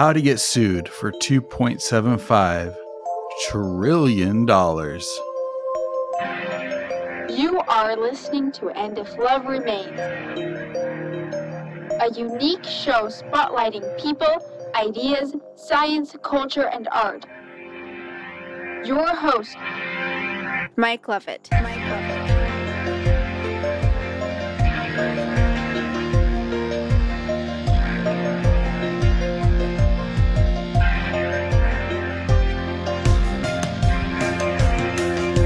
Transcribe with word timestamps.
How 0.00 0.14
to 0.14 0.22
get 0.22 0.40
sued 0.40 0.88
for 0.88 1.12
$2.75 1.12 2.74
trillion. 3.50 4.46
You 7.28 7.60
are 7.68 7.96
listening 7.96 8.50
to 8.52 8.70
And 8.70 8.96
If 8.98 9.18
Love 9.18 9.44
Remains, 9.44 10.00
a 12.00 12.10
unique 12.16 12.64
show 12.64 13.08
spotlighting 13.08 14.00
people, 14.00 14.42
ideas, 14.74 15.36
science, 15.54 16.16
culture, 16.22 16.68
and 16.68 16.88
art. 16.92 17.26
Your 18.86 19.14
host, 19.14 19.56
Mike 20.76 21.08
Lovett. 21.08 21.48
Mike 21.52 21.76
Lovett. 21.76 22.30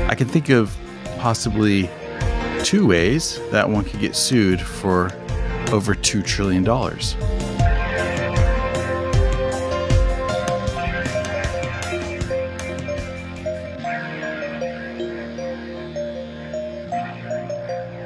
I 0.08 0.16
can 0.16 0.28
think 0.28 0.48
of 0.48 0.76
possibly 1.18 1.90
two 2.62 2.86
ways 2.86 3.40
that 3.50 3.68
one 3.68 3.84
could 3.84 3.98
get 3.98 4.14
sued 4.14 4.60
for 4.60 5.10
over 5.72 5.94
$2 5.94 6.24
trillion. 6.24 6.64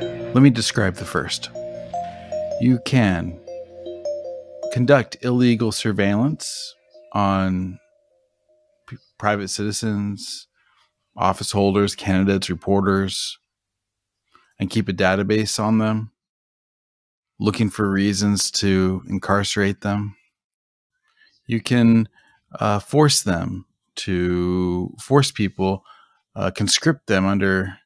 Let 0.00 0.42
me 0.42 0.50
describe 0.50 0.94
the 0.94 1.04
first. 1.04 1.50
You 2.60 2.78
can 2.84 3.40
conduct 4.72 5.16
illegal 5.22 5.72
surveillance 5.72 6.74
on 7.12 7.78
p- 8.88 8.96
private 9.18 9.48
citizens, 9.48 10.46
office 11.16 11.52
holders, 11.52 11.94
candidates, 11.94 12.50
reporters, 12.50 13.38
and 14.60 14.70
keep 14.70 14.88
a 14.88 14.92
database 14.92 15.58
on 15.58 15.78
them, 15.78 16.12
looking 17.40 17.70
for 17.70 17.90
reasons 17.90 18.50
to 18.52 19.02
incarcerate 19.08 19.80
them. 19.80 20.16
You 21.46 21.60
can 21.60 22.08
uh, 22.58 22.78
force 22.78 23.22
them 23.22 23.66
to 23.96 24.94
force 25.00 25.32
people, 25.32 25.84
uh, 26.36 26.50
conscript 26.52 27.06
them 27.08 27.26
under 27.26 27.78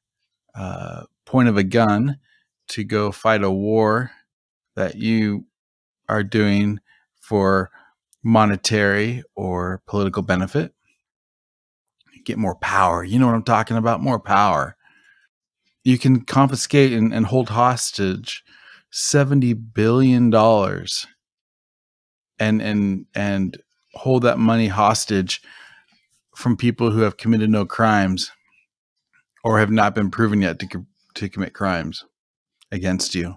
uh, 0.55 1.05
point 1.33 1.49
of 1.49 1.57
a 1.57 1.65
gun 1.65 2.19
to 2.69 2.85
go 2.85 3.11
fight 3.11 3.43
a 3.43 3.51
war 3.51 4.13
that 4.77 4.97
you 4.97 5.47
are 6.09 6.23
doing 6.23 6.79
for 7.21 7.71
monetary 8.23 9.23
or 9.35 9.83
political 9.87 10.23
benefit 10.23 10.73
get 12.25 12.39
more 12.39 12.55
power. 12.55 13.05
You 13.05 13.19
know 13.19 13.27
what 13.27 13.35
I'm 13.35 13.43
talking 13.43 13.77
about? 13.77 14.01
More 14.01 14.21
power. 14.21 14.77
You 15.85 15.99
can 15.99 16.21
confiscate 16.23 16.93
and, 16.93 17.13
and 17.13 17.27
hold 17.27 17.49
hostage 17.49 18.45
seventy 18.91 19.55
billion 19.55 20.31
dollars 20.31 21.07
and 22.39 22.61
and 22.63 23.07
and 23.15 23.61
hold 23.95 24.23
that 24.23 24.39
money 24.39 24.69
hostage 24.69 25.41
from 26.37 26.57
people 26.57 26.91
who 26.91 27.01
have 27.01 27.17
committed 27.17 27.51
no 27.51 27.65
crimes 27.65 28.31
or 29.45 29.59
have 29.59 29.71
not 29.71 29.95
been 29.95 30.11
proven 30.11 30.43
yet 30.43 30.59
to, 30.61 30.87
to 31.15 31.29
commit 31.29 31.55
crimes 31.55 32.05
against 32.71 33.15
you. 33.15 33.37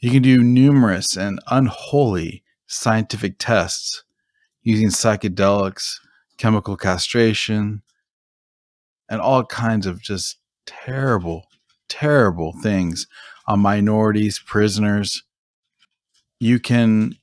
You 0.00 0.10
can 0.10 0.22
do 0.22 0.42
numerous 0.42 1.16
and 1.16 1.40
unholy 1.50 2.42
scientific 2.66 3.36
tests 3.38 4.04
using 4.62 4.88
psychedelics 4.88 5.98
chemical 6.38 6.76
castration, 6.76 7.82
and 9.08 9.20
all 9.20 9.44
kinds 9.44 9.86
of 9.86 10.02
just 10.02 10.36
terrible, 10.66 11.44
terrible 11.88 12.52
things 12.62 13.06
on 13.46 13.60
minorities, 13.60 14.38
prisoners. 14.38 15.22
You 16.40 16.58
can, 16.58 17.14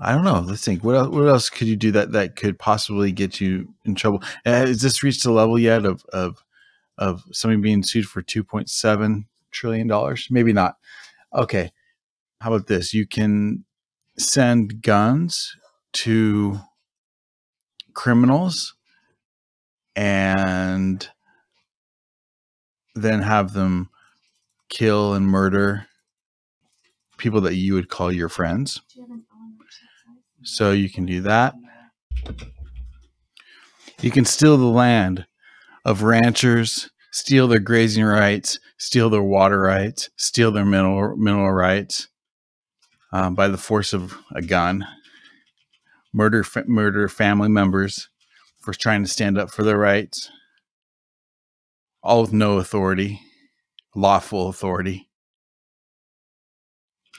I 0.00 0.12
don't 0.12 0.24
know. 0.24 0.40
Let's 0.40 0.64
think. 0.64 0.82
What 0.82 0.96
else, 0.96 1.08
what 1.08 1.28
else 1.28 1.50
could 1.50 1.68
you 1.68 1.76
do 1.76 1.92
that 1.92 2.12
that 2.12 2.36
could 2.36 2.58
possibly 2.58 3.12
get 3.12 3.40
you 3.40 3.68
in 3.84 3.94
trouble? 3.94 4.22
Uh, 4.44 4.66
Has 4.66 4.82
this 4.82 5.02
reached 5.02 5.24
a 5.24 5.30
level 5.30 5.58
yet 5.58 5.84
of 5.84 6.04
of 6.12 6.42
of 6.98 7.22
somebody 7.32 7.60
being 7.60 7.82
sued 7.82 8.06
for 8.06 8.22
two 8.22 8.44
point 8.44 8.70
seven 8.70 9.26
trillion 9.50 9.86
dollars? 9.86 10.28
Maybe 10.30 10.52
not. 10.52 10.76
Okay. 11.34 11.72
How 12.40 12.52
about 12.52 12.66
this? 12.66 12.92
You 12.92 13.06
can 13.06 13.64
send 14.18 14.82
guns 14.82 15.56
to 15.92 16.58
criminals 17.94 18.74
and 19.94 21.08
then 22.94 23.22
have 23.22 23.52
them 23.52 23.90
kill 24.68 25.14
and 25.14 25.26
murder 25.26 25.86
people 27.18 27.40
that 27.42 27.54
you 27.54 27.74
would 27.74 27.88
call 27.88 28.10
your 28.10 28.28
friends. 28.28 28.80
So 30.42 30.72
you 30.72 30.90
can 30.90 31.06
do 31.06 31.20
that. 31.22 31.54
You 34.00 34.10
can 34.10 34.24
steal 34.24 34.56
the 34.56 34.64
land 34.64 35.26
of 35.84 36.02
ranchers, 36.02 36.90
steal 37.10 37.48
their 37.48 37.58
grazing 37.58 38.04
rights, 38.04 38.58
steal 38.78 39.10
their 39.10 39.22
water 39.22 39.60
rights, 39.60 40.10
steal 40.16 40.50
their 40.52 40.64
mineral 40.64 41.16
mineral 41.16 41.52
rights 41.52 42.08
um, 43.12 43.34
by 43.34 43.48
the 43.48 43.58
force 43.58 43.92
of 43.92 44.16
a 44.34 44.42
gun 44.42 44.86
murder 46.12 46.44
murder 46.66 47.08
family 47.08 47.48
members 47.48 48.08
for 48.60 48.72
trying 48.72 49.02
to 49.02 49.08
stand 49.08 49.38
up 49.38 49.50
for 49.50 49.62
their 49.64 49.78
rights, 49.78 50.30
all 52.02 52.22
with 52.22 52.32
no 52.32 52.58
authority, 52.58 53.20
lawful 53.94 54.48
authority. 54.48 55.08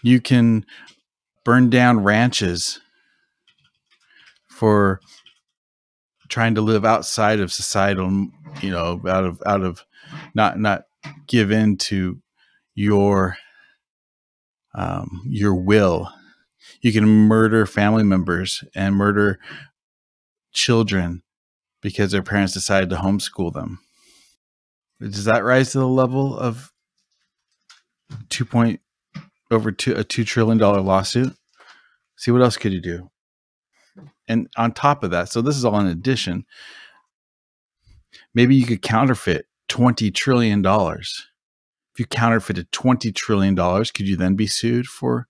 You 0.01 0.21
can 0.21 0.65
burn 1.43 1.69
down 1.69 2.03
ranches 2.03 2.79
for 4.49 4.99
trying 6.33 6.55
to 6.55 6.61
live 6.61 6.83
outside 6.83 7.39
of 7.39 7.53
societal, 7.53 8.27
you 8.61 8.71
know, 8.71 8.99
out 9.07 9.23
of 9.23 9.41
out 9.45 9.61
of 9.61 9.85
not 10.33 10.59
not 10.59 10.85
give 11.27 11.51
in 11.51 11.77
to 11.77 12.19
your 12.75 13.37
um, 14.75 15.21
your 15.25 15.53
will 15.53 16.09
you 16.81 16.91
can 16.91 17.05
murder 17.05 17.65
family 17.65 18.03
members 18.03 18.63
and 18.75 18.95
murder 18.95 19.39
children 20.51 21.23
because 21.81 22.11
their 22.11 22.23
parents 22.23 22.53
decided 22.53 22.89
to 22.89 22.97
homeschool 22.97 23.53
them. 23.53 23.79
Does 24.99 25.25
that 25.25 25.43
rise 25.43 25.71
to 25.71 25.79
the 25.79 25.87
level 25.87 26.37
of 26.37 26.71
two 28.29 28.45
point 28.45 28.79
over 29.51 29.71
two 29.71 29.93
a 29.95 30.03
two 30.03 30.23
trillion 30.23 30.57
dollar 30.57 30.81
lawsuit? 30.81 31.33
See 32.17 32.31
what 32.31 32.41
else 32.41 32.57
could 32.57 32.73
you 32.73 32.81
do? 32.81 33.09
And 34.27 34.47
on 34.55 34.71
top 34.71 35.03
of 35.03 35.11
that, 35.11 35.29
so 35.29 35.41
this 35.41 35.57
is 35.57 35.65
all 35.65 35.79
in 35.79 35.87
addition. 35.87 36.45
Maybe 38.33 38.55
you 38.55 38.65
could 38.65 38.81
counterfeit 38.81 39.47
twenty 39.67 40.11
trillion 40.11 40.61
dollars. 40.61 41.27
If 41.93 41.99
you 41.99 42.05
counterfeited 42.05 42.71
twenty 42.71 43.11
trillion 43.11 43.55
dollars, 43.55 43.91
could 43.91 44.07
you 44.07 44.15
then 44.15 44.35
be 44.35 44.47
sued 44.47 44.87
for 44.87 45.27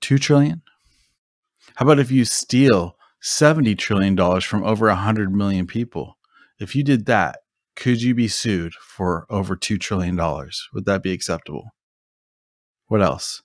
two 0.00 0.18
trillion? 0.18 0.62
How 1.74 1.84
about 1.84 1.98
if 1.98 2.10
you 2.10 2.24
steal 2.24 2.96
seventy 3.20 3.74
trillion 3.74 4.14
dollars 4.14 4.44
from 4.44 4.64
over 4.64 4.90
hundred 4.90 5.32
million 5.32 5.66
people? 5.66 6.18
If 6.58 6.74
you 6.74 6.82
did 6.82 7.06
that, 7.06 7.40
could 7.74 8.00
you 8.00 8.14
be 8.14 8.28
sued 8.28 8.72
for 8.74 9.26
over 9.28 9.54
two 9.54 9.76
trillion 9.76 10.16
dollars? 10.16 10.68
Would 10.72 10.86
that 10.86 11.02
be 11.02 11.12
acceptable? 11.12 11.74
What 12.86 13.02
else? 13.02 13.42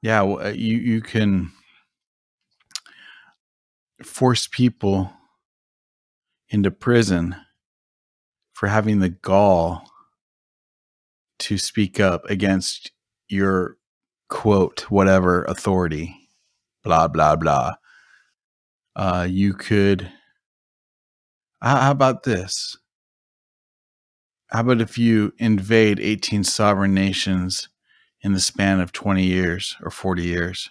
Yeah, 0.00 0.22
uh, 0.22 0.52
you 0.54 0.78
you 0.78 1.00
can 1.00 1.50
force 4.04 4.46
people 4.46 5.12
into 6.48 6.70
prison 6.70 7.36
for 8.52 8.68
having 8.68 9.00
the 9.00 9.08
gall 9.08 9.84
to 11.38 11.58
speak 11.58 12.00
up 12.00 12.24
against 12.28 12.90
your 13.28 13.76
quote 14.28 14.90
whatever 14.90 15.44
authority 15.44 16.28
blah 16.82 17.08
blah 17.08 17.36
blah. 17.36 17.74
Uh, 18.96 19.26
you 19.28 19.54
could 19.54 20.10
how 21.60 21.90
about 21.90 22.22
this? 22.22 22.76
How 24.50 24.60
about 24.60 24.80
if 24.80 24.96
you 24.96 25.32
invade 25.38 26.00
18 26.00 26.44
sovereign 26.44 26.94
nations 26.94 27.68
in 28.22 28.32
the 28.32 28.40
span 28.40 28.80
of 28.80 28.92
20 28.92 29.24
years 29.24 29.76
or 29.82 29.90
40 29.90 30.22
years 30.22 30.70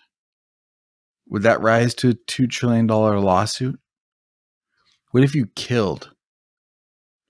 would 1.29 1.43
that 1.43 1.61
rise 1.61 1.93
to 1.95 2.09
a 2.09 2.13
$2 2.13 2.49
trillion 2.49 2.87
lawsuit 2.87 3.79
what 5.11 5.23
if 5.23 5.33
you 5.33 5.47
killed 5.55 6.11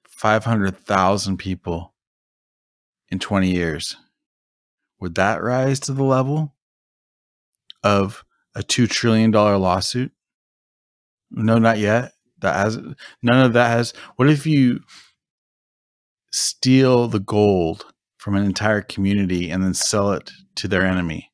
500,000 0.10 1.38
people 1.38 1.94
in 3.10 3.20
20 3.20 3.50
years, 3.52 3.96
would 5.00 5.16
that 5.16 5.44
rise 5.44 5.80
to 5.82 5.94
the 5.94 6.04
level 6.04 6.56
of 7.84 8.26
a 8.56 8.62
$2 8.62 8.90
trillion 8.90 9.32
lawsuit? 9.32 10.12
No, 11.30 11.60
not 11.60 11.78
yet. 11.78 12.14
That 12.40 12.56
has 12.56 12.78
none 13.22 13.46
of 13.46 13.54
that 13.54 13.70
has. 13.70 13.94
What 14.16 14.30
if 14.30 14.46
you 14.46 14.82
steal 16.32 17.08
the 17.08 17.20
gold 17.20 17.86
from 18.18 18.36
an 18.36 18.44
entire 18.44 18.82
community 18.82 19.50
and 19.50 19.64
then 19.64 19.74
sell 19.74 20.12
it 20.12 20.32
to 20.56 20.68
their 20.68 20.86
enemy? 20.86 21.32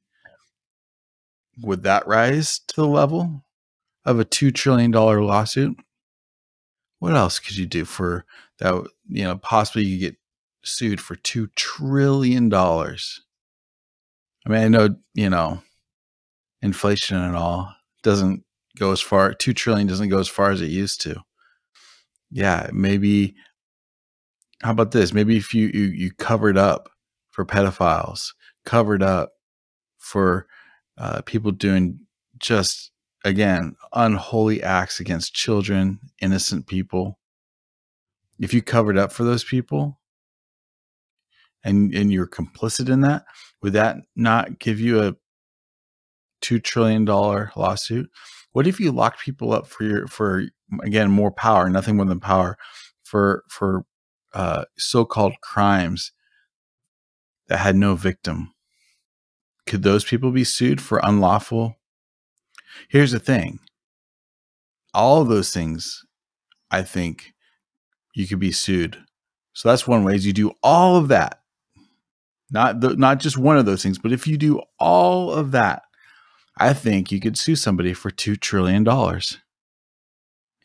Would 1.62 1.84
that 1.84 2.08
rise 2.08 2.60
to 2.68 2.76
the 2.76 2.88
level 2.88 3.44
of 4.06 4.20
a 4.20 4.26
$2 4.26 4.54
trillion 4.54 4.92
lawsuit? 4.92 5.78
What 7.00 7.16
else 7.16 7.40
could 7.40 7.58
you 7.58 7.66
do 7.66 7.86
for 7.86 8.26
that? 8.60 8.88
You 9.08 9.24
know, 9.26 9.38
possibly 9.38 9.84
you 9.84 10.00
get 10.00 10.16
sued 10.64 11.02
for 11.02 11.16
$2 11.16 11.54
trillion. 11.56 12.54
I 12.54 12.96
mean, 14.48 14.64
I 14.64 14.68
know, 14.68 14.96
you 15.14 15.30
know, 15.30 15.62
inflation 16.64 17.18
and 17.18 17.36
all 17.36 17.76
doesn't 18.04 18.44
go 18.78 18.92
as 18.92 19.02
far 19.02 19.34
2 19.34 19.54
trillion 19.54 19.86
doesn't 19.86 20.10
go 20.10 20.20
as 20.20 20.30
far 20.30 20.50
as 20.50 20.62
it 20.62 20.70
used 20.70 21.02
to 21.02 21.22
yeah 22.32 22.70
maybe 22.74 23.36
how 24.62 24.72
about 24.72 24.92
this 24.92 25.14
maybe 25.14 25.38
if 25.38 25.54
you 25.54 25.70
you, 25.74 25.84
you 25.84 26.12
covered 26.12 26.58
up 26.58 26.90
for 27.32 27.46
pedophiles 27.46 28.30
covered 28.66 29.04
up 29.04 29.34
for 30.00 30.48
uh, 30.98 31.22
people 31.22 31.52
doing 31.52 32.00
just 32.38 32.92
again 33.26 33.76
unholy 33.94 34.62
acts 34.62 35.00
against 35.00 35.34
children 35.34 36.00
innocent 36.22 36.68
people 36.68 37.20
if 38.40 38.54
you 38.54 38.62
covered 38.62 38.98
up 38.98 39.12
for 39.12 39.24
those 39.24 39.44
people 39.44 40.00
and 41.64 41.94
and 41.94 42.12
you're 42.12 42.28
complicit 42.28 42.90
in 42.90 43.02
that 43.02 43.24
would 43.62 43.74
that 43.74 43.98
not 44.16 44.60
give 44.60 44.80
you 44.80 45.02
a 45.02 45.16
two 46.44 46.60
trillion 46.60 47.06
dollar 47.06 47.52
lawsuit. 47.56 48.12
What 48.52 48.68
if 48.68 48.80
you 48.80 48.92
locked 48.92 49.22
people 49.22 49.52
up 49.54 49.66
for 49.66 49.84
your 49.84 50.08
for 50.08 50.44
again 50.84 51.10
more 51.10 51.32
power, 51.32 51.70
nothing 51.70 51.96
more 51.96 52.06
than 52.06 52.20
power, 52.20 52.58
for 53.04 53.44
for 53.50 53.86
uh, 54.34 54.66
so-called 54.78 55.34
crimes 55.42 56.12
that 57.48 57.58
had 57.58 57.76
no 57.76 57.96
victim? 57.96 58.53
Could 59.66 59.84
those 59.84 60.04
people 60.04 60.32
be 60.32 60.44
sued 60.44 60.82
for 60.82 61.00
unlawful? 61.04 61.78
Here's 62.90 63.12
the 63.12 63.20
thing. 63.20 63.60
All 64.94 65.22
of 65.22 65.28
those 65.28 65.52
things, 65.52 66.04
I 66.70 66.84
think, 66.84 67.34
you 68.14 68.28
could 68.28 68.40
be 68.40 68.52
sued. 68.52 68.98
So 69.54 69.70
that's 69.70 69.88
one 69.88 70.04
way 70.04 70.16
is 70.16 70.26
you 70.26 70.34
do 70.34 70.52
all 70.62 70.98
of 70.98 71.08
that. 71.08 71.40
Not 72.52 72.82
the, 72.82 72.96
not 72.96 73.20
just 73.20 73.38
one 73.38 73.58
of 73.58 73.66
those 73.66 73.82
things, 73.82 73.98
but 73.98 74.12
if 74.12 74.28
you 74.28 74.38
do 74.38 74.62
all 74.80 75.32
of 75.32 75.52
that, 75.52 75.84
I 76.58 76.74
think 76.74 77.12
you 77.12 77.20
could 77.20 77.38
sue 77.38 77.56
somebody 77.56 77.94
for 77.94 78.12
$2 78.12 78.40
trillion. 78.40 78.86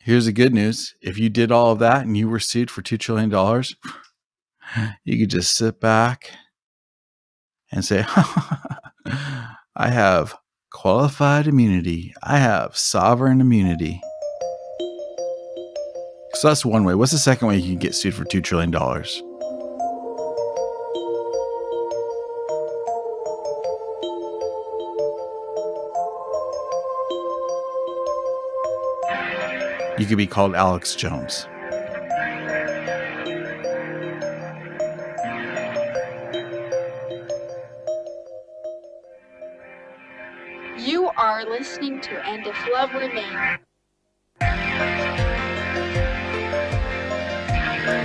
Here's 0.01 0.25
the 0.25 0.31
good 0.31 0.53
news 0.53 0.93
if 1.01 1.17
you 1.17 1.29
did 1.29 1.51
all 1.51 1.71
of 1.71 1.79
that 1.79 2.05
and 2.05 2.15
you 2.15 2.29
were 2.29 2.39
sued 2.39 2.69
for 2.69 2.81
$2 2.81 2.99
trillion, 2.99 3.31
you 5.03 5.19
could 5.19 5.31
just 5.31 5.55
sit 5.55 5.79
back 5.79 6.31
and 7.71 7.83
say, 7.83 8.05
I 9.05 9.89
have 9.89 10.35
qualified 10.71 11.47
immunity, 11.47 12.13
I 12.23 12.37
have 12.37 12.77
sovereign 12.77 13.41
immunity. 13.41 14.01
So 16.35 16.47
that's 16.47 16.65
one 16.65 16.83
way. 16.83 16.95
What's 16.95 17.11
the 17.11 17.17
second 17.17 17.47
way 17.47 17.57
you 17.57 17.71
can 17.73 17.79
get 17.79 17.95
sued 17.95 18.13
for 18.13 18.23
$2 18.25 18.43
trillion? 18.43 18.71
you 29.99 30.05
could 30.05 30.17
be 30.17 30.27
called 30.27 30.55
Alex 30.55 30.95
Jones. 30.95 31.45
Are 41.39 41.49
listening 41.49 42.01
to 42.01 42.11
And 42.27 42.45
If 42.45 42.67
Love 42.73 42.93
Remains. 42.93 43.59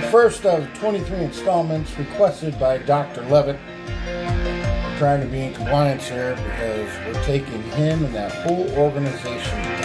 First 0.09 0.45
of 0.45 0.73
23 0.75 1.17
installments 1.17 1.97
requested 1.97 2.57
by 2.57 2.77
Dr. 2.77 3.23
Levitt. 3.23 3.59
We're 4.05 4.97
trying 4.97 5.19
to 5.19 5.27
be 5.27 5.41
in 5.41 5.53
compliance 5.53 6.07
here 6.07 6.35
because 6.35 6.89
we're 7.05 7.23
taking 7.25 7.61
him 7.71 8.05
and 8.05 8.15
that 8.15 8.31
whole 8.31 8.69
organization 8.77 9.84